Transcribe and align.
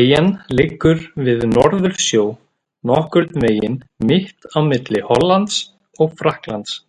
Eyjan 0.00 0.28
liggur 0.58 1.00
við 1.30 1.42
Norðursjó, 1.54 2.22
nokkurn 2.92 3.44
veginn 3.46 3.82
mitt 4.12 4.50
á 4.56 4.58
milli 4.70 5.04
Hollands 5.12 5.62
og 6.06 6.18
Frakklands. 6.24 6.82